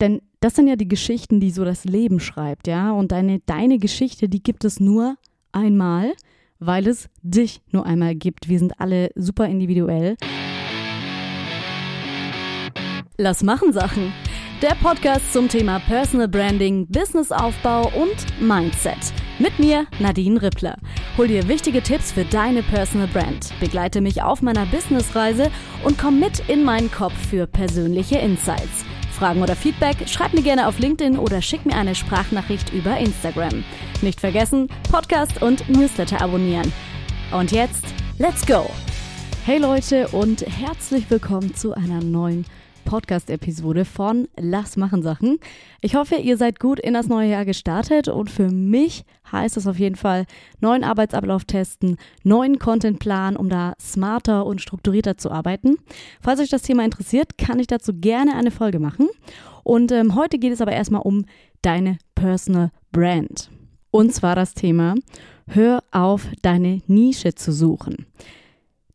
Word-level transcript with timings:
Denn 0.00 0.22
das 0.40 0.54
sind 0.54 0.68
ja 0.68 0.76
die 0.76 0.88
Geschichten, 0.88 1.40
die 1.40 1.50
so 1.50 1.64
das 1.64 1.84
Leben 1.84 2.20
schreibt, 2.20 2.68
ja. 2.68 2.92
Und 2.92 3.12
deine, 3.12 3.40
deine 3.46 3.78
Geschichte, 3.78 4.28
die 4.28 4.42
gibt 4.42 4.64
es 4.64 4.78
nur 4.78 5.16
einmal, 5.52 6.12
weil 6.60 6.86
es 6.86 7.08
dich 7.22 7.60
nur 7.72 7.86
einmal 7.86 8.14
gibt. 8.14 8.48
Wir 8.48 8.58
sind 8.58 8.80
alle 8.80 9.10
super 9.14 9.46
individuell. 9.46 10.16
Lass 13.16 13.42
machen 13.42 13.72
Sachen. 13.72 14.12
Der 14.62 14.74
Podcast 14.82 15.32
zum 15.32 15.48
Thema 15.48 15.78
Personal 15.80 16.26
Branding, 16.26 16.86
Businessaufbau 16.88 17.92
und 17.96 18.40
Mindset. 18.40 19.12
Mit 19.38 19.56
mir, 19.60 19.86
Nadine 20.00 20.42
Rippler. 20.42 20.76
Hol 21.16 21.28
dir 21.28 21.46
wichtige 21.46 21.80
Tipps 21.80 22.10
für 22.10 22.24
deine 22.24 22.64
Personal 22.64 23.06
Brand. 23.08 23.52
Begleite 23.60 24.00
mich 24.00 24.22
auf 24.22 24.42
meiner 24.42 24.66
Businessreise 24.66 25.50
und 25.84 25.96
komm 25.96 26.18
mit 26.18 26.48
in 26.48 26.64
meinen 26.64 26.90
Kopf 26.90 27.14
für 27.28 27.46
persönliche 27.46 28.18
Insights. 28.18 28.84
Fragen 29.18 29.42
oder 29.42 29.56
Feedback, 29.56 29.96
schreib 30.06 30.32
mir 30.32 30.42
gerne 30.42 30.68
auf 30.68 30.78
LinkedIn 30.78 31.18
oder 31.18 31.42
schick 31.42 31.66
mir 31.66 31.74
eine 31.74 31.96
Sprachnachricht 31.96 32.72
über 32.72 32.96
Instagram. 32.98 33.64
Nicht 34.00 34.20
vergessen, 34.20 34.68
Podcast 34.92 35.42
und 35.42 35.68
Newsletter 35.68 36.20
abonnieren. 36.20 36.72
Und 37.32 37.50
jetzt, 37.50 37.84
let's 38.18 38.46
go! 38.46 38.70
Hey 39.44 39.58
Leute 39.58 40.06
und 40.08 40.42
herzlich 40.42 41.10
willkommen 41.10 41.52
zu 41.56 41.74
einer 41.74 42.00
neuen 42.00 42.44
Podcast-Episode 42.88 43.84
von 43.84 44.28
Lass 44.38 44.78
machen 44.78 45.02
Sachen. 45.02 45.40
Ich 45.82 45.94
hoffe, 45.94 46.14
ihr 46.14 46.38
seid 46.38 46.58
gut 46.58 46.80
in 46.80 46.94
das 46.94 47.06
neue 47.06 47.28
Jahr 47.28 47.44
gestartet 47.44 48.08
und 48.08 48.30
für 48.30 48.48
mich 48.50 49.04
heißt 49.30 49.58
es 49.58 49.66
auf 49.66 49.78
jeden 49.78 49.96
Fall 49.96 50.24
neuen 50.60 50.84
Arbeitsablauf 50.84 51.44
testen, 51.44 51.98
neuen 52.24 52.58
Contentplan, 52.58 53.36
um 53.36 53.50
da 53.50 53.74
smarter 53.78 54.46
und 54.46 54.62
strukturierter 54.62 55.18
zu 55.18 55.30
arbeiten. 55.30 55.76
Falls 56.22 56.40
euch 56.40 56.48
das 56.48 56.62
Thema 56.62 56.82
interessiert, 56.82 57.36
kann 57.36 57.58
ich 57.58 57.66
dazu 57.66 57.92
gerne 57.92 58.34
eine 58.34 58.50
Folge 58.50 58.78
machen. 58.78 59.10
Und 59.64 59.92
ähm, 59.92 60.14
heute 60.14 60.38
geht 60.38 60.54
es 60.54 60.62
aber 60.62 60.72
erstmal 60.72 61.02
um 61.02 61.26
deine 61.60 61.98
Personal 62.14 62.70
Brand. 62.90 63.50
Und 63.90 64.14
zwar 64.14 64.34
das 64.34 64.54
Thema, 64.54 64.94
hör 65.46 65.84
auf, 65.90 66.26
deine 66.40 66.80
Nische 66.86 67.34
zu 67.34 67.52
suchen. 67.52 68.06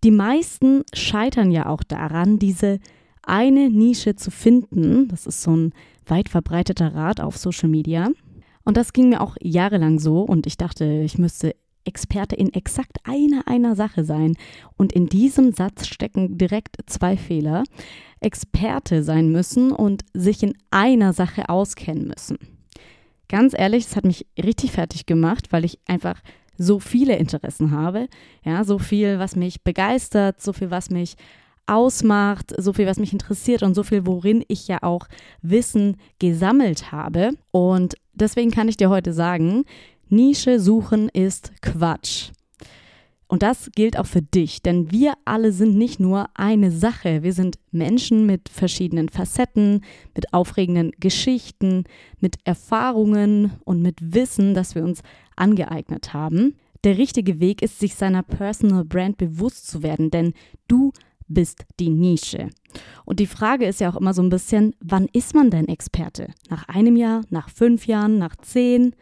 Die 0.03 0.09
meisten 0.09 0.81
scheitern 0.94 1.52
ja 1.52 1.67
auch 1.67 1.83
daran, 1.83 2.39
diese 2.39 2.80
eine 3.23 3.69
Nische 3.69 4.16
zu 4.16 4.31
finden. 4.31 5.07
Das 5.07 5.25
ist 5.25 5.41
so 5.41 5.55
ein 5.55 5.73
weit 6.05 6.29
verbreiteter 6.29 6.93
Rat 6.93 7.21
auf 7.21 7.38
Social 7.38 7.69
Media. 7.69 8.09
Und 8.65 8.77
das 8.77 8.93
ging 8.93 9.09
mir 9.09 9.21
auch 9.21 9.35
jahrelang 9.41 9.99
so 9.99 10.21
und 10.21 10.47
ich 10.47 10.57
dachte, 10.57 10.85
ich 10.85 11.17
müsste 11.17 11.55
Experte 11.85 12.35
in 12.35 12.53
exakt 12.53 12.97
einer 13.03 13.47
einer 13.47 13.75
Sache 13.75 14.05
sein. 14.05 14.35
Und 14.77 14.93
in 14.93 15.07
diesem 15.07 15.52
Satz 15.52 15.88
stecken 15.88 16.38
direkt 16.38 16.77
zwei 16.85 17.17
Fehler. 17.17 17.63
Experte 18.21 19.03
sein 19.03 19.31
müssen 19.31 19.71
und 19.71 20.05
sich 20.13 20.43
in 20.43 20.53
einer 20.71 21.11
Sache 21.11 21.49
auskennen 21.49 22.08
müssen. 22.08 22.37
Ganz 23.27 23.53
ehrlich, 23.58 23.85
es 23.85 23.95
hat 23.95 24.05
mich 24.05 24.25
richtig 24.41 24.71
fertig 24.71 25.05
gemacht, 25.05 25.52
weil 25.52 25.65
ich 25.65 25.80
einfach 25.87 26.21
so 26.58 26.80
viele 26.80 27.17
Interessen 27.17 27.71
habe. 27.71 28.08
Ja, 28.45 28.63
so 28.63 28.80
viel, 28.80 29.19
was 29.19 29.35
mich 29.35 29.63
begeistert, 29.63 30.41
so 30.41 30.53
viel, 30.53 30.71
was 30.71 30.89
mich 30.89 31.15
ausmacht, 31.67 32.53
so 32.58 32.73
viel, 32.73 32.88
was 32.88 33.00
mich 33.00 33.14
interessiert 33.14 33.64
und 33.64 33.73
so 33.73 33.83
viel, 33.83 34.06
worin 34.06 34.44
ich 34.47 34.67
ja 34.67 34.80
auch 34.81 35.08
Wissen 35.42 35.97
gesammelt 36.20 36.92
habe. 36.92 37.31
Und 37.52 37.95
deswegen 38.14 38.52
kann 38.52 38.67
ich 38.67 38.78
dir 38.78 38.89
heute 38.89 39.14
sagen, 39.14 39.66
Nische 40.09 40.59
suchen 40.59 41.09
ist 41.09 41.53
Quatsch. 41.61 42.31
Und 43.33 43.42
das 43.42 43.72
gilt 43.73 43.97
auch 43.97 44.05
für 44.05 44.22
dich, 44.22 44.61
denn 44.61 44.92
wir 44.92 45.14
alle 45.25 45.52
sind 45.52 45.75
nicht 45.75 46.00
nur 46.00 46.28
eine 46.36 46.70
Sache. 46.70 47.23
Wir 47.23 47.33
sind 47.33 47.58
Menschen 47.72 48.27
mit 48.27 48.48
verschiedenen 48.48 49.09
Facetten, 49.09 49.83
mit 50.14 50.33
aufregenden 50.33 50.92
Geschichten, 51.00 51.86
mit 52.20 52.36
Erfahrungen 52.44 53.53
und 53.66 53.81
mit 53.81 54.14
Wissen, 54.14 54.53
das 54.53 54.75
wir 54.75 54.83
uns 54.83 55.02
angeeignet 55.36 56.14
haben. 56.14 56.58
Der 56.83 57.00
richtige 57.00 57.39
Weg 57.39 57.64
ist, 57.64 57.80
sich 57.80 57.95
seiner 57.95 58.22
Personal 58.22 58.86
Brand 58.86 59.17
bewusst 59.17 59.66
zu 59.66 59.82
werden, 59.82 60.11
denn 60.11 60.33
du 60.67 60.92
bist 61.28 61.66
die 61.80 61.89
Nische. 61.89 62.50
Und 63.06 63.20
die 63.20 63.28
Frage 63.28 63.66
ist 63.66 63.80
ja 63.80 63.89
auch 63.89 64.00
immer 64.00 64.14
so 64.14 64.22
ein 64.22 64.30
bisschen, 64.30 64.76
wann 64.80 65.08
ist 65.14 65.36
man 65.36 65.50
denn 65.50 65.67
Experte? 65.67 66.28
Nach 66.50 66.67
einem 66.67 66.95
Jahr, 66.95 67.22
nach 67.30 67.50
fünf 67.50 67.88
Jahren, 67.88 68.17
nach 68.17 68.36
zehn? 68.38 68.95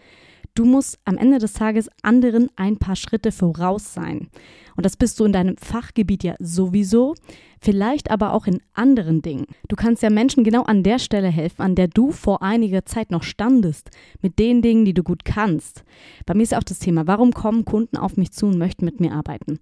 Du 0.53 0.65
musst 0.65 0.99
am 1.05 1.17
Ende 1.17 1.37
des 1.37 1.53
Tages 1.53 1.89
anderen 2.01 2.49
ein 2.57 2.77
paar 2.77 2.97
Schritte 2.97 3.31
voraus 3.31 3.93
sein. 3.93 4.27
Und 4.75 4.85
das 4.85 4.97
bist 4.97 5.19
du 5.19 5.25
in 5.25 5.31
deinem 5.31 5.55
Fachgebiet 5.57 6.23
ja 6.23 6.35
sowieso, 6.39 7.15
vielleicht 7.61 8.11
aber 8.11 8.33
auch 8.33 8.47
in 8.47 8.61
anderen 8.73 9.21
Dingen. 9.21 9.45
Du 9.69 9.75
kannst 9.75 10.03
ja 10.03 10.09
Menschen 10.09 10.43
genau 10.43 10.63
an 10.63 10.83
der 10.83 10.99
Stelle 10.99 11.29
helfen, 11.29 11.61
an 11.61 11.75
der 11.75 11.87
du 11.87 12.11
vor 12.11 12.41
einiger 12.41 12.85
Zeit 12.85 13.11
noch 13.11 13.23
standest, 13.23 13.91
mit 14.21 14.39
den 14.39 14.61
Dingen, 14.61 14.83
die 14.83 14.93
du 14.93 15.03
gut 15.03 15.23
kannst. 15.23 15.83
Bei 16.25 16.33
mir 16.33 16.43
ist 16.43 16.55
auch 16.55 16.63
das 16.63 16.79
Thema, 16.79 17.07
warum 17.07 17.31
kommen 17.31 17.63
Kunden 17.63 17.97
auf 17.97 18.17
mich 18.17 18.31
zu 18.31 18.47
und 18.47 18.57
möchten 18.57 18.85
mit 18.85 18.99
mir 18.99 19.13
arbeiten? 19.13 19.59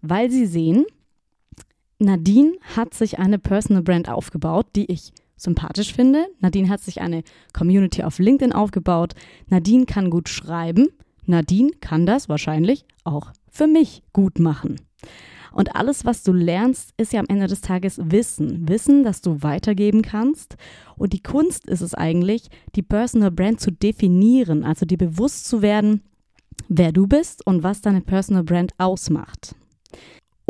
Weil 0.00 0.30
sie 0.30 0.46
sehen, 0.46 0.84
Nadine 2.02 2.54
hat 2.74 2.94
sich 2.94 3.18
eine 3.18 3.38
Personal 3.38 3.82
Brand 3.82 4.08
aufgebaut, 4.08 4.68
die 4.74 4.90
ich 4.90 5.12
sympathisch 5.36 5.92
finde. 5.92 6.26
Nadine 6.40 6.70
hat 6.70 6.80
sich 6.80 7.02
eine 7.02 7.22
Community 7.52 8.02
auf 8.02 8.18
LinkedIn 8.18 8.54
aufgebaut. 8.54 9.14
Nadine 9.48 9.84
kann 9.84 10.08
gut 10.08 10.30
schreiben. 10.30 10.88
Nadine 11.26 11.72
kann 11.80 12.06
das 12.06 12.28
wahrscheinlich 12.28 12.86
auch 13.04 13.32
für 13.50 13.66
mich 13.66 14.02
gut 14.14 14.38
machen. 14.38 14.76
Und 15.52 15.76
alles, 15.76 16.06
was 16.06 16.22
du 16.22 16.32
lernst, 16.32 16.94
ist 16.96 17.12
ja 17.12 17.20
am 17.20 17.26
Ende 17.28 17.48
des 17.48 17.60
Tages 17.60 18.00
Wissen. 18.02 18.66
Wissen, 18.66 19.04
das 19.04 19.20
du 19.20 19.42
weitergeben 19.42 20.00
kannst. 20.00 20.56
Und 20.96 21.12
die 21.12 21.22
Kunst 21.22 21.66
ist 21.66 21.82
es 21.82 21.94
eigentlich, 21.94 22.48
die 22.76 22.82
Personal 22.82 23.30
Brand 23.30 23.60
zu 23.60 23.72
definieren, 23.72 24.64
also 24.64 24.86
dir 24.86 24.98
bewusst 24.98 25.46
zu 25.46 25.60
werden, 25.60 26.02
wer 26.68 26.92
du 26.92 27.06
bist 27.06 27.46
und 27.46 27.62
was 27.62 27.82
deine 27.82 28.00
Personal 28.00 28.44
Brand 28.44 28.72
ausmacht. 28.78 29.54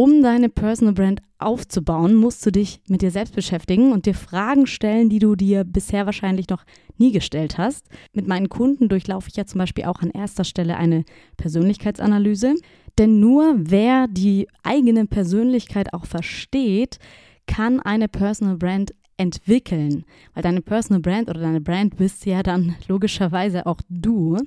Um 0.00 0.22
deine 0.22 0.49
Personal 0.49 0.94
Brand 0.94 1.21
aufzubauen, 1.38 2.15
musst 2.15 2.47
du 2.47 2.50
dich 2.50 2.81
mit 2.88 3.03
dir 3.03 3.11
selbst 3.11 3.34
beschäftigen 3.34 3.93
und 3.93 4.06
dir 4.06 4.15
Fragen 4.15 4.66
stellen, 4.66 5.11
die 5.11 5.19
du 5.19 5.37
dir 5.37 5.62
bisher 5.62 6.06
wahrscheinlich 6.06 6.49
noch 6.49 6.65
nie 6.97 7.12
gestellt 7.12 7.59
hast. 7.59 7.84
Mit 8.15 8.27
meinen 8.27 8.49
Kunden 8.49 8.88
durchlaufe 8.88 9.28
ich 9.28 9.37
ja 9.37 9.44
zum 9.44 9.59
Beispiel 9.59 9.84
auch 9.84 10.00
an 10.00 10.09
erster 10.09 10.44
Stelle 10.44 10.78
eine 10.78 11.05
Persönlichkeitsanalyse. 11.37 12.55
Denn 12.97 13.21
nur 13.21 13.56
wer 13.59 14.06
die 14.09 14.49
eigene 14.62 15.05
Persönlichkeit 15.05 15.93
auch 15.93 16.06
versteht, 16.06 16.99
kann 17.47 17.78
eine 17.78 18.09
Personal 18.09 18.56
Brand 18.56 18.94
entwickeln. 19.19 20.06
Weil 20.32 20.43
deine 20.43 20.62
Personal 20.62 21.03
Brand 21.03 21.28
oder 21.28 21.41
deine 21.41 21.61
Brand 21.61 21.99
bist 21.99 22.25
ja 22.25 22.43
dann 22.43 22.75
logischerweise 22.88 23.67
auch 23.67 23.82
du. 23.91 24.38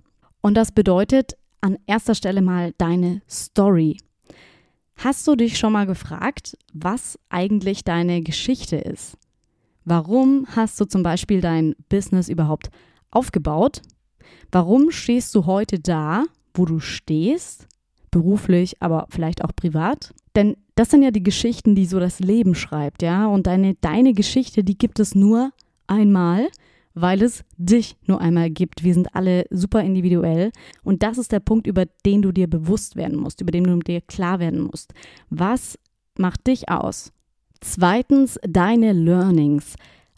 Und 0.41 0.57
das 0.57 0.71
bedeutet 0.71 1.33
an 1.61 1.77
erster 1.85 2.15
Stelle 2.15 2.41
mal 2.41 2.73
deine 2.79 3.21
Story. 3.29 3.97
Hast 4.95 5.27
du 5.27 5.35
dich 5.35 5.57
schon 5.57 5.73
mal 5.73 5.85
gefragt, 5.85 6.57
was 6.73 7.19
eigentlich 7.29 7.83
deine 7.83 8.21
Geschichte 8.21 8.77
ist? 8.77 9.17
Warum 9.85 10.47
hast 10.55 10.79
du 10.79 10.85
zum 10.85 11.03
Beispiel 11.03 11.41
dein 11.41 11.75
Business 11.89 12.29
überhaupt 12.29 12.69
aufgebaut? 13.11 13.81
Warum 14.51 14.91
stehst 14.91 15.35
du 15.35 15.45
heute 15.45 15.79
da, 15.79 16.25
wo 16.53 16.65
du 16.65 16.79
stehst? 16.79 17.67
Beruflich, 18.11 18.81
aber 18.81 19.07
vielleicht 19.09 19.43
auch 19.43 19.51
privat? 19.55 20.13
Denn 20.35 20.55
das 20.75 20.89
sind 20.89 21.03
ja 21.03 21.11
die 21.11 21.23
Geschichten, 21.23 21.75
die 21.75 21.85
so 21.85 21.99
das 21.99 22.19
Leben 22.19 22.55
schreibt, 22.55 23.01
ja? 23.01 23.27
Und 23.27 23.47
deine, 23.47 23.75
deine 23.75 24.13
Geschichte, 24.13 24.63
die 24.63 24.77
gibt 24.77 24.99
es 24.99 25.15
nur 25.15 25.51
einmal 25.87 26.47
weil 26.93 27.21
es 27.21 27.43
dich 27.57 27.97
nur 28.05 28.21
einmal 28.21 28.49
gibt. 28.49 28.83
Wir 28.83 28.93
sind 28.93 29.15
alle 29.15 29.45
super 29.49 29.81
individuell 29.81 30.51
und 30.83 31.03
das 31.03 31.17
ist 31.17 31.31
der 31.31 31.39
Punkt, 31.39 31.67
über 31.67 31.85
den 32.05 32.21
du 32.21 32.31
dir 32.31 32.47
bewusst 32.47 32.95
werden 32.95 33.17
musst, 33.17 33.41
über 33.41 33.51
den 33.51 33.63
du 33.63 33.79
dir 33.79 34.01
klar 34.01 34.39
werden 34.39 34.61
musst. 34.61 34.93
Was 35.29 35.77
macht 36.17 36.47
dich 36.47 36.69
aus? 36.69 37.11
Zweitens, 37.61 38.39
deine 38.43 38.93
Learnings. 38.93 39.75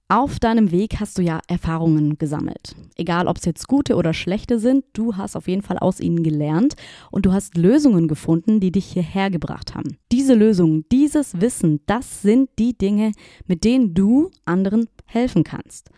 Auf 0.08 0.40
deinem 0.40 0.70
Weg 0.70 1.00
hast 1.00 1.18
du 1.18 1.24
ja 1.24 1.40
Erfahrungen 1.48 2.20
gesammelt. 2.20 2.76
Egal, 2.96 3.28
ob 3.28 3.38
es 3.38 3.46
jetzt 3.46 3.68
gute 3.68 3.96
oder 3.96 4.14
schlechte 4.14 4.60
sind, 4.60 4.86
du 4.94 5.18
hast 5.18 5.36
auf 5.36 5.48
jeden 5.48 5.64
Fall 5.64 5.80
aus 5.80 6.00
ihnen 6.00 6.22
gelernt 6.22 6.76
und 7.10 7.26
du 7.26 7.34
hast 7.34 7.58
Lösungen 7.58 8.08
gefunden, 8.08 8.60
die 8.60 8.72
dich 8.72 8.86
hierher 8.86 9.32
gebracht 9.32 9.74
haben. 9.74 9.98
Diese 10.12 10.36
Lösungen, 10.36 10.86
dieses 10.92 11.42
Wissen, 11.42 11.80
das 11.88 12.22
sind 12.22 12.52
die 12.60 12.78
Dinge, 12.78 13.14
mit 13.48 13.64
denen 13.64 13.96
du 13.96 14.30
anderen 14.46 14.88
helfen 15.06 15.44
kannst. 15.44 15.90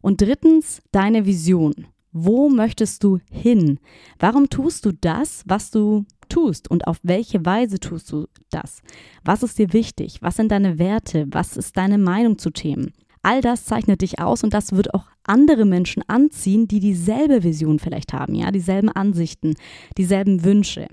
Und 0.00 0.20
drittens, 0.20 0.82
deine 0.92 1.26
Vision. 1.26 1.86
Wo 2.12 2.48
möchtest 2.48 3.04
du 3.04 3.18
hin? 3.30 3.78
Warum 4.18 4.50
tust 4.50 4.84
du 4.84 4.92
das, 4.92 5.44
was 5.46 5.70
du 5.70 6.04
tust 6.28 6.70
und 6.70 6.86
auf 6.86 6.98
welche 7.02 7.44
Weise 7.44 7.78
tust 7.78 8.10
du 8.10 8.26
das? 8.50 8.82
Was 9.24 9.42
ist 9.42 9.58
dir 9.58 9.72
wichtig? 9.72 10.18
Was 10.20 10.36
sind 10.36 10.50
deine 10.50 10.78
Werte? 10.78 11.26
Was 11.30 11.56
ist 11.56 11.76
deine 11.76 11.98
Meinung 11.98 12.38
zu 12.38 12.50
Themen? 12.50 12.92
All 13.22 13.42
das 13.42 13.64
zeichnet 13.64 14.00
dich 14.00 14.18
aus 14.18 14.42
und 14.42 14.54
das 14.54 14.72
wird 14.72 14.94
auch 14.94 15.04
andere 15.24 15.66
Menschen 15.66 16.02
anziehen, 16.08 16.66
die 16.66 16.80
dieselbe 16.80 17.42
Vision 17.44 17.78
vielleicht 17.78 18.12
haben, 18.12 18.34
ja, 18.34 18.50
dieselben 18.50 18.88
Ansichten, 18.88 19.54
dieselben 19.98 20.42
Wünsche. 20.42 20.88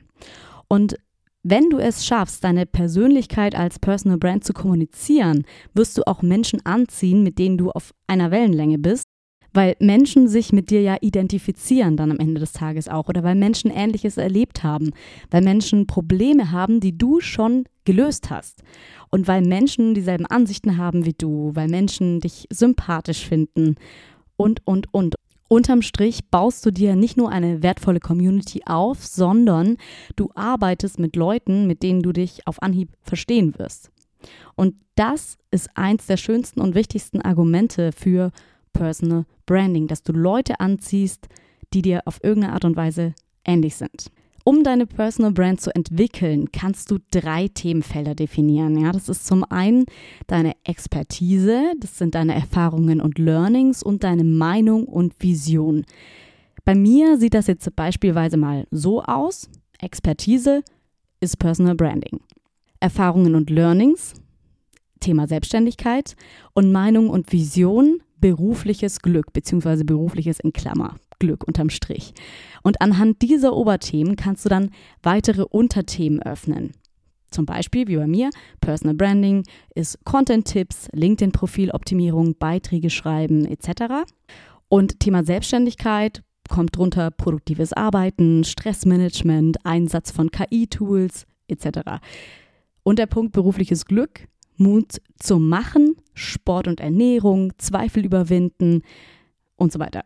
Und 0.68 0.98
wenn 1.50 1.70
du 1.70 1.78
es 1.78 2.06
schaffst, 2.06 2.44
deine 2.44 2.66
Persönlichkeit 2.66 3.56
als 3.56 3.80
Personal 3.80 4.18
Brand 4.18 4.44
zu 4.44 4.54
kommunizieren, 4.54 5.46
wirst 5.74 5.98
du 5.98 6.06
auch 6.06 6.22
Menschen 6.22 6.66
anziehen, 6.66 7.24
mit 7.24 7.40
denen 7.40 7.58
du 7.58 7.72
auf 7.72 7.94
einer 8.08 8.32
Wellenlänge 8.32 8.78
bist 8.78 9.06
weil 9.54 9.76
Menschen 9.80 10.28
sich 10.28 10.54
mit 10.54 10.70
dir 10.70 10.82
ja 10.82 10.98
identifizieren 11.02 11.98
dann 11.98 12.12
am 12.12 12.20
Ende 12.20 12.40
des 12.40 12.52
Tages 12.52 12.88
auch 12.88 13.10
oder 13.10 13.24
weil 13.24 13.34
Menschen 13.34 13.72
Ähnliches 13.72 14.18
erlebt 14.18 14.64
haben, 14.64 14.92
weil 15.32 15.42
Menschen 15.42 15.88
Probleme 15.88 16.52
haben, 16.52 16.80
die 16.80 16.96
du 16.96 17.22
schon 17.22 17.64
gelöst 17.84 18.30
hast 18.30 18.62
und 19.10 19.28
weil 19.28 19.42
Menschen 19.42 19.96
dieselben 19.96 20.28
Ansichten 20.28 20.78
haben 20.78 21.06
wie 21.06 21.16
du, 21.18 21.52
weil 21.56 21.70
Menschen 21.70 22.20
dich 22.20 22.46
sympathisch 22.52 23.26
finden 23.26 23.78
und, 24.36 24.62
und, 24.66 24.94
und. 24.94 25.16
Unterm 25.48 25.82
Strich 25.82 26.30
baust 26.30 26.66
du 26.66 26.72
dir 26.72 26.96
nicht 26.96 27.16
nur 27.16 27.30
eine 27.30 27.64
wertvolle 27.64 28.00
Community 28.00 28.62
auf, 28.66 29.06
sondern 29.06 29.78
du 30.16 30.30
arbeitest 30.36 31.00
mit 31.00 31.16
Leuten, 31.16 31.68
mit 31.68 31.84
denen 31.84 32.02
du 32.02 32.12
dich 32.12 32.46
auf 32.46 32.62
Anhieb 32.62 32.90
verstehen 33.02 33.58
wirst. 33.58 33.92
Und 34.56 34.76
das 34.96 35.38
ist 35.52 35.70
eins 35.76 36.08
der 36.08 36.18
schönsten 36.18 36.60
und 36.60 36.76
wichtigsten 36.76 37.22
Argumente 37.22 37.92
für 37.92 38.32
Personal 38.74 39.26
Branding, 39.46 39.88
dass 39.88 40.04
du 40.04 40.12
Leute 40.12 40.60
anziehst, 40.60 41.28
die 41.74 41.82
dir 41.82 42.02
auf 42.06 42.24
irgendeine 42.24 42.54
Art 42.54 42.66
und 42.66 42.76
Weise 42.76 43.14
ähnlich 43.46 43.76
sind. 43.76 44.12
Um 44.48 44.64
deine 44.64 44.86
Personal 44.86 45.34
Brand 45.34 45.60
zu 45.60 45.76
entwickeln, 45.76 46.54
kannst 46.54 46.90
du 46.90 47.00
drei 47.12 47.50
Themenfelder 47.50 48.16
definieren. 48.16 48.80
Ja, 48.80 48.94
das 48.94 49.10
ist 49.10 49.28
zum 49.28 49.44
einen 49.44 49.84
deine 50.28 50.54
Expertise, 50.64 51.74
das 51.82 51.98
sind 51.98 52.16
deine 52.16 52.34
Erfahrungen 52.34 53.02
und 53.02 53.20
Learnings 53.20 53.84
und 53.84 54.06
deine 54.06 54.24
Meinung 54.24 54.86
und 54.86 55.22
Vision. 55.22 55.84
Bei 56.64 56.76
mir 56.76 57.18
sieht 57.18 57.34
das 57.34 57.48
jetzt 57.48 57.76
beispielsweise 57.76 58.38
mal 58.38 58.66
so 58.72 59.04
aus. 59.04 59.50
Expertise 59.82 60.64
ist 61.20 61.40
Personal 61.40 61.76
Branding. 61.76 62.22
Erfahrungen 62.80 63.36
und 63.36 63.50
Learnings, 63.50 64.14
Thema 65.02 65.28
Selbstständigkeit 65.28 66.16
und 66.54 66.72
Meinung 66.72 67.10
und 67.10 67.34
Vision, 67.34 68.02
berufliches 68.22 69.02
Glück, 69.02 69.34
beziehungsweise 69.34 69.84
berufliches 69.84 70.40
in 70.40 70.54
Klammer. 70.54 70.96
Glück 71.19 71.44
unterm 71.46 71.69
Strich. 71.69 72.14
Und 72.64 72.81
anhand 72.81 73.22
dieser 73.22 73.56
Oberthemen 73.56 74.16
kannst 74.16 74.46
du 74.46 74.50
dann 74.50 74.72
weitere 75.04 75.44
Unterthemen 75.44 76.22
öffnen. 76.22 76.74
Zum 77.30 77.46
Beispiel, 77.46 77.88
wie 77.88 77.98
bei 77.98 78.08
mir, 78.08 78.30
Personal 78.62 78.96
Branding 78.96 79.44
ist 79.75 80.04
Content-Tipps, 80.06 80.88
LinkedIn-Profiloptimierung, 80.94 82.36
Beiträge 82.38 82.90
schreiben 82.90 83.46
etc. 83.46 84.06
Und 84.69 85.00
Thema 85.00 85.24
Selbstständigkeit 85.24 86.24
kommt 86.50 86.75
drunter 86.78 87.12
produktives 87.12 87.74
Arbeiten, 87.74 88.44
Stressmanagement, 88.44 89.66
Einsatz 89.66 90.12
von 90.12 90.31
KI-Tools 90.31 91.25
etc. 91.48 91.80
Und 92.84 93.00
der 93.00 93.08
Punkt 93.08 93.34
berufliches 93.34 93.86
Glück, 93.86 94.28
Mut 94.56 95.02
zum 95.19 95.50
Machen, 95.50 95.96
Sport 96.14 96.68
und 96.68 96.80
Ernährung, 96.80 97.54
Zweifel 97.58 98.06
überwinden 98.06 98.81
und 99.58 99.72
so 99.72 99.80
weiter. 99.80 100.04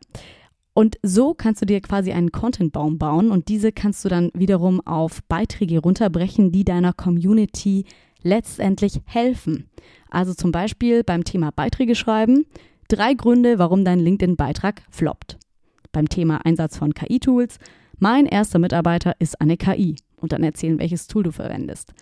Und 0.74 0.98
so 1.04 1.34
kannst 1.34 1.62
du 1.62 1.66
dir 1.66 1.82
quasi 1.82 2.12
einen 2.12 2.32
Contentbaum 2.32 2.98
bauen 2.98 3.30
und 3.30 3.50
diese 3.50 3.72
kannst 3.72 4.06
du 4.06 4.10
dann 4.10 4.32
wiederum 4.34 4.80
auf 4.86 5.22
Beiträge 5.24 5.80
runterbrechen, 5.80 6.52
die 6.52 6.64
deiner 6.64 6.94
Community 6.94 7.86
letztendlich 8.24 9.02
helfen. 9.06 9.70
Also 10.10 10.34
zum 10.34 10.52
Beispiel 10.52 11.04
beim 11.04 11.24
Thema 11.24 11.52
Beiträge 11.52 11.96
schreiben, 11.96 12.46
drei 12.88 13.14
Gründe, 13.14 13.60
warum 13.60 13.84
dein 13.84 14.00
LinkedIn-Beitrag 14.00 14.84
floppt. 14.90 15.38
Beim 15.92 16.08
Thema 16.08 16.46
Einsatz 16.46 16.78
von 16.78 16.94
KI-Tools, 16.94 17.58
mein 18.00 18.26
erster 18.26 18.60
Mitarbeiter 18.60 19.16
ist 19.20 19.42
eine 19.42 19.58
KI 19.58 19.96
und 20.16 20.32
dann 20.32 20.44
erzählen, 20.44 20.80
welches 20.80 21.08
Tool 21.08 21.24
du 21.24 21.32
verwendest. 21.32 21.94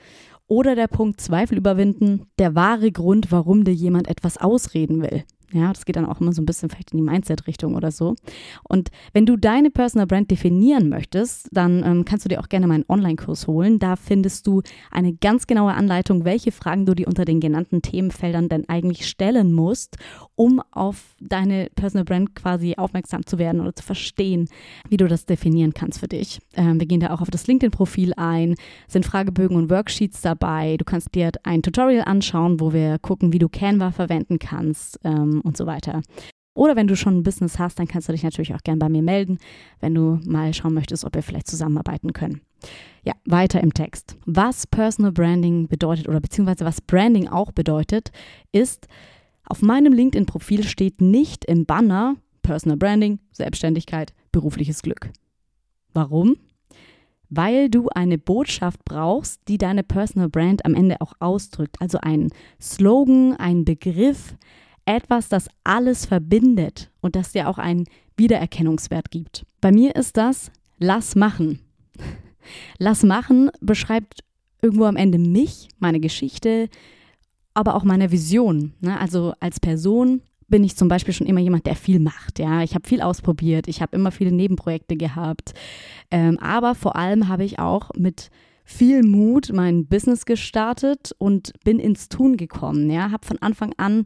Oder 0.48 0.76
der 0.76 0.88
Punkt 0.88 1.22
Zweifel 1.22 1.58
überwinden, 1.58 2.24
der 2.38 2.56
wahre 2.56 2.92
Grund, 2.92 3.32
warum 3.32 3.64
dir 3.64 3.74
jemand 3.74 4.08
etwas 4.08 4.38
ausreden 4.38 5.02
will. 5.02 5.24
Ja, 5.52 5.74
das 5.74 5.86
geht 5.86 5.96
dann 5.96 6.06
auch 6.06 6.22
immer 6.22 6.32
so 6.32 6.42
ein 6.42 6.46
bisschen 6.46 6.70
vielleicht 6.70 6.92
in 6.92 6.98
die 6.98 7.04
Mindset-Richtung 7.04 7.76
oder 7.76 7.92
so. 7.92 8.16
Und 8.64 8.90
wenn 9.14 9.26
du 9.26 9.36
deine 9.36 9.72
Personal 9.72 10.06
Brand 10.06 10.30
definieren 10.30 10.90
möchtest, 10.90 11.50
dann 11.52 11.84
ähm, 11.84 12.06
kannst 12.06 12.26
du 12.26 12.30
dir 12.30 12.40
auch 12.40 12.50
gerne 12.50 12.68
meinen 12.68 12.86
Online-Kurs 12.88 13.48
holen. 13.48 13.80
Da 13.80 13.96
findest 13.96 14.46
du 14.46 14.62
eine 14.92 15.14
ganz 15.14 15.48
genaue 15.48 15.74
Anleitung, 15.74 16.24
welche 16.24 16.52
Fragen 16.52 16.86
du 16.86 16.94
dir 16.94 17.08
unter 17.08 17.26
den 17.26 17.40
genannten 17.40 17.82
Themenfeldern 17.82 18.48
denn 18.50 18.70
eigentlich 18.70 19.08
stellen 19.08 19.54
musst, 19.54 19.98
um 20.40 20.62
auf 20.72 21.18
deine 21.20 21.68
Personal 21.76 22.06
Brand 22.06 22.34
quasi 22.34 22.76
aufmerksam 22.78 23.26
zu 23.26 23.38
werden 23.38 23.60
oder 23.60 23.76
zu 23.76 23.84
verstehen, 23.84 24.48
wie 24.88 24.96
du 24.96 25.06
das 25.06 25.26
definieren 25.26 25.74
kannst 25.74 26.00
für 26.00 26.08
dich. 26.08 26.40
Ähm, 26.56 26.80
wir 26.80 26.88
gehen 26.88 27.02
da 27.02 27.10
auch 27.10 27.20
auf 27.20 27.30
das 27.30 27.46
LinkedIn-Profil 27.48 28.14
ein, 28.16 28.56
sind 28.88 29.06
Fragebögen 29.06 29.58
und 29.58 29.70
Worksheets 29.70 30.22
dabei. 30.22 30.78
Du 30.78 30.86
kannst 30.86 31.14
dir 31.14 31.32
ein 31.44 31.62
Tutorial 31.62 32.06
anschauen, 32.06 32.62
wo 32.62 32.72
wir 32.72 33.00
gucken, 33.00 33.34
wie 33.34 33.40
du 33.40 33.50
Canva 33.50 33.92
verwenden 33.92 34.40
kannst. 34.40 34.98
Ähm, 35.04 35.42
und 35.44 35.58
so 35.58 35.66
weiter. 35.66 36.02
Oder 36.54 36.78
wenn 36.78 36.88
du 36.88 36.96
schon 36.96 37.18
ein 37.18 37.24
Business 37.24 37.60
hast, 37.60 37.78
dann 37.78 37.88
kannst 37.88 38.08
du 38.08 38.14
dich 38.14 38.24
natürlich 38.24 38.54
auch 38.54 38.64
gern 38.64 38.80
bei 38.80 38.88
mir 38.88 39.02
melden, 39.02 39.40
wenn 39.82 39.94
du 39.94 40.20
mal 40.26 40.54
schauen 40.54 40.74
möchtest, 40.74 41.04
ob 41.04 41.16
wir 41.16 41.24
vielleicht 41.24 41.48
zusammenarbeiten 41.48 42.14
können. 42.14 42.42
Ja, 43.04 43.14
weiter 43.26 43.62
im 43.62 43.74
Text. 43.74 44.18
Was 44.26 44.68
Personal 44.68 45.12
Branding 45.12 45.68
bedeutet 45.68 46.08
oder 46.08 46.22
beziehungsweise 46.22 46.64
was 46.64 46.80
Branding 46.80 47.28
auch 47.28 47.52
bedeutet, 47.52 48.12
ist, 48.54 48.88
auf 49.50 49.62
meinem 49.62 49.94
LinkedIn-Profil 49.94 50.64
steht 50.64 51.02
nicht 51.02 51.44
im 51.46 51.66
Banner 51.66 52.16
Personal 52.44 52.78
Branding, 52.78 53.20
Selbstständigkeit, 53.32 54.14
berufliches 54.32 54.82
Glück. 54.82 55.12
Warum? 55.94 56.38
Weil 57.30 57.70
du 57.70 57.90
eine 57.90 58.18
Botschaft 58.18 58.84
brauchst, 58.86 59.42
die 59.48 59.58
deine 59.58 59.84
Personal 59.84 60.30
Brand 60.30 60.66
am 60.66 60.74
Ende 60.74 61.02
auch 61.02 61.14
ausdrückt. 61.20 61.76
Also 61.80 62.00
ein 62.02 62.30
Slogan, 62.60 63.36
ein 63.38 63.66
Begriff, 63.66 64.36
etwas, 64.86 65.30
das 65.30 65.48
alles 65.64 66.06
verbindet 66.06 66.90
und 67.02 67.16
das 67.16 67.32
dir 67.32 67.48
auch 67.50 67.60
einen 67.60 67.86
Wiedererkennungswert 68.18 69.12
gibt. 69.12 69.46
Bei 69.62 69.72
mir 69.72 69.96
ist 69.96 70.18
das 70.18 70.52
Lass 70.80 71.16
machen. 71.16 71.60
Lass 72.80 73.04
machen 73.04 73.52
beschreibt 73.62 74.24
irgendwo 74.62 74.86
am 74.86 74.96
Ende 74.96 75.20
mich, 75.20 75.70
meine 75.78 76.00
Geschichte, 76.00 76.70
aber 77.60 77.76
auch 77.76 77.84
meine 77.84 78.12
Vision. 78.12 78.74
Ne? 78.80 79.00
Also 79.00 79.34
als 79.40 79.60
Person 79.60 80.22
bin 80.48 80.64
ich 80.64 80.76
zum 80.76 80.88
Beispiel 80.88 81.14
schon 81.14 81.28
immer 81.28 81.40
jemand, 81.40 81.66
der 81.66 81.76
viel 81.76 82.00
macht. 82.00 82.40
Ja, 82.40 82.64
ich 82.64 82.74
habe 82.74 82.88
viel 82.88 83.02
ausprobiert, 83.02 83.68
ich 83.68 83.82
habe 83.82 83.96
immer 83.96 84.12
viele 84.12 84.32
Nebenprojekte 84.32 84.98
gehabt, 84.98 85.54
ähm, 86.10 86.40
aber 86.40 86.74
vor 86.74 86.96
allem 86.96 87.28
habe 87.28 87.44
ich 87.44 87.60
auch 87.60 87.92
mit 87.96 88.32
viel 88.66 89.04
Mut 89.04 89.52
mein 89.54 89.88
Business 89.88 90.26
gestartet 90.26 91.12
und 91.18 91.54
bin 91.64 91.80
ins 91.80 92.08
Tun 92.08 92.38
gekommen. 92.38 92.90
Ja, 92.90 93.12
habe 93.12 93.26
von 93.26 93.38
Anfang 93.40 93.74
an 93.78 94.06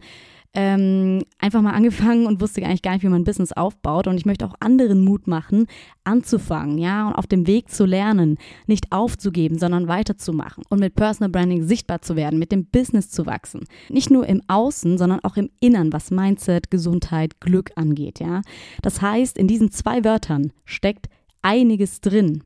ähm, 0.56 1.24
einfach 1.40 1.62
mal 1.62 1.74
angefangen 1.74 2.28
und 2.28 2.40
wusste 2.40 2.64
eigentlich 2.64 2.84
gar 2.84 2.94
nicht, 2.94 3.04
wie 3.04 3.10
man 3.10 3.22
ein 3.22 3.26
Business 3.26 3.52
aufbaut. 3.52 4.08
Und 4.08 4.18
ich 4.18 4.26
möchte 4.26 4.46
auch 4.46 4.54
anderen 4.60 5.04
Mut 5.04 5.26
machen, 5.28 5.66
anzufangen, 6.04 6.78
ja, 6.78 7.08
und 7.08 7.16
auf 7.16 7.26
dem 7.26 7.48
Weg 7.48 7.72
zu 7.72 7.86
lernen, 7.86 8.38
nicht 8.68 8.92
aufzugeben, 8.92 9.58
sondern 9.58 9.88
weiterzumachen 9.88 10.64
und 10.70 10.80
mit 10.80 10.96
Personal 10.96 11.30
Branding 11.30 11.64
sichtbar 11.64 12.02
zu 12.02 12.16
werden, 12.16 12.38
mit 12.38 12.52
dem 12.52 12.66
Business 12.66 13.10
zu 13.10 13.26
wachsen. 13.26 13.62
Nicht 13.90 14.12
nur 14.12 14.28
im 14.28 14.42
Außen, 14.48 14.98
sondern 14.98 15.22
auch 15.24 15.38
im 15.38 15.50
Innern, 15.60 15.92
was 15.92 16.12
Mindset, 16.12 16.70
Gesundheit, 16.70 17.40
Glück 17.42 17.72
angeht, 17.76 18.20
ja. 18.20 18.42
Das 18.82 19.02
heißt, 19.02 19.38
in 19.38 19.48
diesen 19.48 19.72
zwei 19.72 20.04
Wörtern 20.04 20.54
steckt 20.66 21.10
einiges 21.42 22.00
drin. 22.00 22.44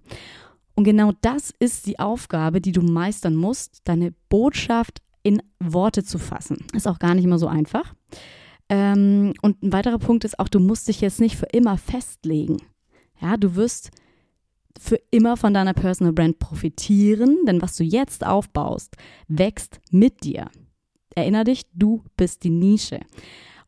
Und 0.75 0.83
genau 0.83 1.11
das 1.21 1.51
ist 1.59 1.87
die 1.87 1.99
Aufgabe, 1.99 2.61
die 2.61 2.71
du 2.71 2.81
meistern 2.81 3.35
musst, 3.35 3.81
deine 3.85 4.13
Botschaft 4.29 5.01
in 5.23 5.41
Worte 5.59 6.03
zu 6.03 6.19
fassen. 6.19 6.65
Ist 6.73 6.87
auch 6.87 6.99
gar 6.99 7.15
nicht 7.15 7.25
immer 7.25 7.39
so 7.39 7.47
einfach. 7.47 7.95
Ähm, 8.69 9.33
und 9.41 9.63
ein 9.63 9.71
weiterer 9.71 9.99
Punkt 9.99 10.25
ist 10.25 10.39
auch, 10.39 10.49
du 10.49 10.59
musst 10.59 10.87
dich 10.87 11.01
jetzt 11.01 11.19
nicht 11.19 11.37
für 11.37 11.47
immer 11.47 11.77
festlegen. 11.77 12.57
Ja, 13.21 13.37
du 13.37 13.55
wirst 13.55 13.91
für 14.79 14.99
immer 15.11 15.37
von 15.37 15.53
deiner 15.53 15.73
Personal 15.73 16.13
Brand 16.13 16.39
profitieren, 16.39 17.37
denn 17.47 17.61
was 17.61 17.75
du 17.75 17.83
jetzt 17.83 18.25
aufbaust, 18.25 18.95
wächst 19.27 19.79
mit 19.91 20.23
dir. 20.23 20.49
Erinner 21.15 21.43
dich, 21.43 21.63
du 21.73 22.03
bist 22.15 22.43
die 22.43 22.51
Nische. 22.51 22.99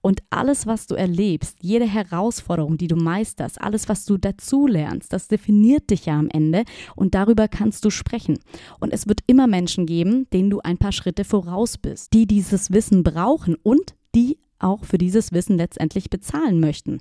Und 0.01 0.21
alles, 0.29 0.65
was 0.65 0.87
du 0.87 0.95
erlebst, 0.95 1.57
jede 1.61 1.85
Herausforderung, 1.85 2.77
die 2.77 2.87
du 2.87 2.95
meisterst, 2.95 3.59
alles, 3.59 3.89
was 3.89 4.05
du 4.05 4.17
dazulernst, 4.17 5.11
das 5.11 5.27
definiert 5.27 5.89
dich 5.89 6.05
ja 6.05 6.17
am 6.17 6.29
Ende 6.29 6.63
und 6.95 7.15
darüber 7.15 7.49
kannst 7.49 7.83
du 7.83 7.89
sprechen. 7.89 8.39
Und 8.79 8.93
es 8.93 9.07
wird 9.07 9.21
immer 9.27 9.47
Menschen 9.47 9.85
geben, 9.85 10.29
denen 10.31 10.49
du 10.49 10.61
ein 10.61 10.77
paar 10.77 10.93
Schritte 10.93 11.25
voraus 11.25 11.77
bist, 11.77 12.13
die 12.13 12.27
dieses 12.27 12.71
Wissen 12.71 13.03
brauchen 13.03 13.55
und 13.61 13.95
die 14.15 14.37
auch 14.59 14.83
für 14.83 14.97
dieses 14.97 15.31
Wissen 15.31 15.57
letztendlich 15.57 16.09
bezahlen 16.09 16.59
möchten. 16.59 16.99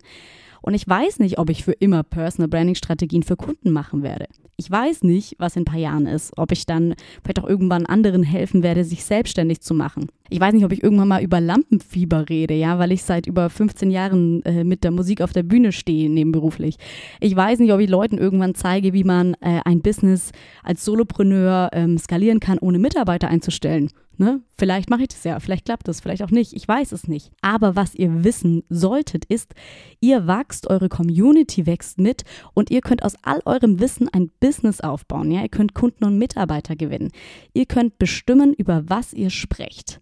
Und 0.61 0.75
ich 0.75 0.88
weiß 0.88 1.21
nicht, 1.21 1.38
ob 1.38 1.50
ich 1.50 1.65
für 1.65 1.73
immer 1.73 2.03
Personal 2.03 2.49
Branding 2.49 2.75
Strategien 2.75 3.23
für 3.23 3.37
Kunden 3.37 3.71
machen 3.71 4.03
werde. 4.03 4.27
Ich 4.57 4.69
weiß 4.69 5.05
nicht, 5.05 5.37
was 5.38 5.55
in 5.55 5.62
ein 5.62 5.67
paar 5.67 5.79
Jahren 5.79 6.07
ist, 6.07 6.37
ob 6.37 6.50
ich 6.50 6.67
dann 6.67 6.95
vielleicht 7.23 7.38
auch 7.38 7.49
irgendwann 7.49 7.87
anderen 7.87 8.25
helfen 8.25 8.65
werde, 8.65 8.83
sich 8.83 9.05
selbstständig 9.05 9.61
zu 9.61 9.73
machen. 9.73 10.09
Ich 10.31 10.41
weiß 10.41 10.53
nicht, 10.53 10.65
ob 10.65 10.73
ich 10.73 10.83
irgendwann 10.83 11.07
mal 11.07 11.23
über 11.23 11.41
Lampenfieber 11.41 12.29
rede, 12.29 12.55
ja, 12.55 12.79
weil 12.81 12.91
ich 12.91 13.05
seit 13.05 13.29
über 13.29 13.50
15 13.50 13.91
Jahren 13.91 14.43
äh, 14.43 14.65
mit 14.65 14.83
der 14.83 14.91
Musik 14.91 15.23
auf 15.23 15.33
der 15.33 15.45
Bühne 15.45 15.71
stehe, 15.71 16.11
nebenberuflich. 16.11 16.75
Ich 17.21 17.37
weiß 17.37 17.61
nicht, 17.61 17.73
ob 17.73 17.79
ich 17.79 17.88
Leuten 17.88 18.19
irgendwann 18.19 18.57
zeige, 18.57 18.93
wie 18.93 19.05
man 19.05 19.35
äh, 19.35 19.61
ein 19.65 19.81
Business 19.81 20.33
als 20.65 20.85
Solopreneur 20.85 21.71
ähm, 21.73 21.97
skalieren 21.97 22.41
kann, 22.41 22.59
ohne 22.59 22.81
Mitarbeiter 22.81 23.29
einzustellen. 23.29 23.91
Ne? 24.20 24.42
Vielleicht 24.58 24.90
mache 24.90 25.02
ich 25.02 25.08
das 25.08 25.22
ja, 25.22 25.38
vielleicht 25.38 25.64
klappt 25.64 25.87
das, 25.87 26.00
vielleicht 26.00 26.25
auch 26.25 26.32
nicht, 26.32 26.52
ich 26.52 26.66
weiß 26.66 26.90
es 26.90 27.06
nicht. 27.06 27.30
Aber 27.40 27.76
was 27.76 27.94
ihr 27.94 28.25
wissen 28.25 28.64
solltet, 28.68 29.25
ist, 29.26 29.54
ihr 30.00 30.26
wachst, 30.26 30.68
eure 30.68 30.88
Community 30.88 31.66
wächst 31.66 31.98
mit 31.98 32.25
und 32.52 32.72
ihr 32.72 32.80
könnt 32.80 33.04
aus 33.04 33.14
all 33.22 33.40
eurem 33.44 33.78
Wissen 33.78 34.08
ein 34.12 34.32
Business 34.40 34.80
aufbauen. 34.80 35.30
Ja? 35.30 35.42
Ihr 35.42 35.48
könnt 35.48 35.75
Kunden 35.75 36.04
und 36.04 36.18
Mitarbeiter 36.18 36.75
gewinnen. 36.75 37.12
Ihr 37.54 37.66
könnt 37.66 38.00
bestimmen, 38.00 38.54
über 38.54 38.82
was 38.88 39.12
ihr 39.12 39.30
sprecht. 39.30 40.00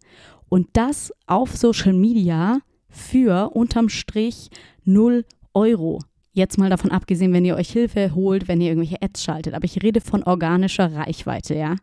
Und 0.49 0.69
das 0.73 1.13
auf 1.27 1.55
Social 1.55 1.93
Media 1.93 2.61
für 2.89 3.51
unterm 3.55 3.91
Strich 3.91 4.49
0 4.85 5.27
Euro. 5.53 6.01
Jetzt 6.33 6.57
mal 6.57 6.71
davon 6.71 6.91
abgesehen, 6.91 7.35
wenn 7.35 7.45
ihr 7.45 7.57
euch 7.57 7.71
Hilfe 7.71 8.15
holt, 8.15 8.49
wenn 8.49 8.63
ihr 8.63 8.69
irgendwelche 8.69 9.03
Ads 9.03 9.23
schaltet. 9.23 9.53
Aber 9.53 9.65
ich 9.65 9.83
rede 9.83 10.01
von 10.01 10.23
organischer 10.23 10.95
Reichweite, 10.95 11.55
ja. 11.55 11.77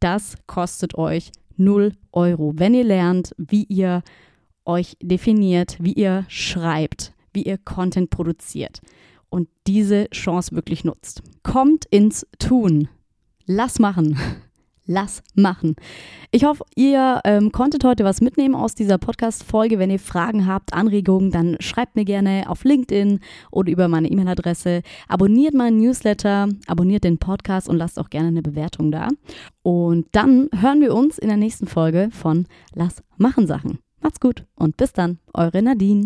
Das 0.00 0.36
kostet 0.46 0.94
euch 0.94 1.30
0 1.60 1.92
Euro. 2.12 2.54
Wenn 2.56 2.74
ihr 2.74 2.84
lernt, 2.84 3.34
wie 3.38 3.64
ihr 3.64 4.02
euch 4.64 4.96
definiert, 5.00 5.76
wie 5.80 5.92
ihr 5.92 6.24
schreibt, 6.28 7.12
wie 7.32 7.42
ihr 7.42 7.58
Content 7.58 8.10
produziert 8.10 8.80
und 9.28 9.48
diese 9.66 10.08
Chance 10.10 10.54
wirklich 10.56 10.84
nutzt. 10.84 11.22
Kommt 11.42 11.84
ins 11.86 12.26
Tun. 12.38 12.88
Lass 13.46 13.78
machen 13.78 14.18
lass 14.90 15.22
machen. 15.34 15.76
Ich 16.32 16.44
hoffe, 16.44 16.64
ihr 16.74 17.20
ähm, 17.24 17.52
konntet 17.52 17.84
heute 17.84 18.04
was 18.04 18.20
mitnehmen 18.20 18.56
aus 18.56 18.74
dieser 18.74 18.98
Podcast-Folge. 18.98 19.78
Wenn 19.78 19.90
ihr 19.90 20.00
Fragen 20.00 20.46
habt, 20.46 20.74
Anregungen, 20.74 21.30
dann 21.30 21.56
schreibt 21.60 21.94
mir 21.94 22.04
gerne 22.04 22.44
auf 22.48 22.64
LinkedIn 22.64 23.20
oder 23.52 23.70
über 23.70 23.86
meine 23.88 24.10
E-Mail-Adresse. 24.10 24.82
Abonniert 25.08 25.54
meinen 25.54 25.78
Newsletter, 25.78 26.48
abonniert 26.66 27.04
den 27.04 27.18
Podcast 27.18 27.68
und 27.68 27.76
lasst 27.76 27.98
auch 27.98 28.10
gerne 28.10 28.28
eine 28.28 28.42
Bewertung 28.42 28.90
da. 28.90 29.08
Und 29.62 30.06
dann 30.12 30.48
hören 30.54 30.80
wir 30.80 30.94
uns 30.94 31.18
in 31.18 31.28
der 31.28 31.36
nächsten 31.36 31.68
Folge 31.68 32.08
von 32.10 32.46
Lass 32.74 33.02
machen 33.16 33.46
Sachen. 33.46 33.78
Macht's 34.00 34.18
gut 34.20 34.44
und 34.56 34.76
bis 34.76 34.92
dann, 34.92 35.18
eure 35.34 35.62
Nadine. 35.62 35.98